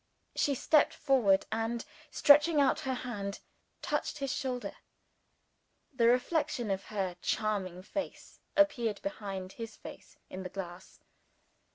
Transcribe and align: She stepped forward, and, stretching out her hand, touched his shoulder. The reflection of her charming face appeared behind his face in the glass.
She 0.35 0.55
stepped 0.55 0.95
forward, 0.95 1.45
and, 1.51 1.85
stretching 2.09 2.59
out 2.59 2.79
her 2.79 2.95
hand, 2.95 3.39
touched 3.83 4.17
his 4.17 4.33
shoulder. 4.33 4.77
The 5.93 6.07
reflection 6.07 6.71
of 6.71 6.85
her 6.85 7.17
charming 7.21 7.83
face 7.83 8.39
appeared 8.57 8.99
behind 9.03 9.51
his 9.51 9.75
face 9.75 10.17
in 10.27 10.41
the 10.41 10.49
glass. 10.49 11.01